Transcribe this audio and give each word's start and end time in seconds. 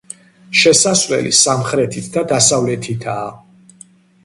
შესასვლელი 0.61 1.33
სამხრეთით 1.41 2.09
და 2.17 2.25
დასავლეთითაა. 2.33 3.31